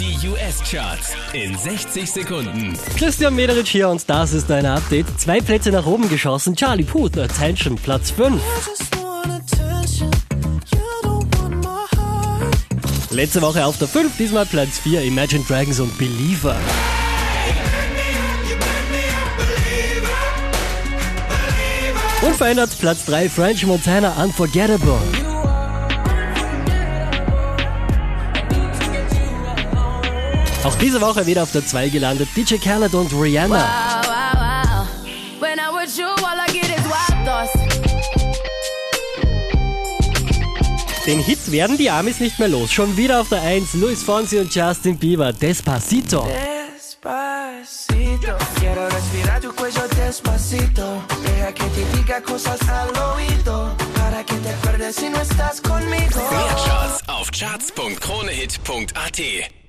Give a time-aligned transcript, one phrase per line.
[0.00, 2.72] Die US-Charts in 60 Sekunden.
[2.96, 5.04] Christian Mederich hier und das ist dein Update.
[5.20, 6.56] Zwei Plätze nach oben geschossen.
[6.56, 8.40] Charlie Puth, Attention, Platz 5.
[13.10, 16.56] Letzte Woche auf der 5, diesmal Platz 4, Imagine Dragons und Believer.
[22.22, 25.19] Unverändert Platz 3, French Montana, Unforgettable.
[30.62, 33.56] Auch diese Woche wieder auf der 2 gelandet, DJ Khaled und Rihanna.
[33.56, 34.86] Wow, wow, wow.
[35.40, 37.52] When I'm with you, all I get is wild thoughts.
[41.06, 42.70] Den Hit werden die Amis nicht mehr los.
[42.70, 46.28] Schon wieder auf der 1, Luis Fonsi und Justin Bieber, Despacito.
[46.78, 51.02] Despacito, quiero respirar tu cuello despacito.
[51.24, 53.74] Deja que te diga cosas al oído.
[53.94, 56.20] Para que te acuerdes si no estás conmigo.
[56.30, 59.59] Mehr Charts auf charts.kronehit.at.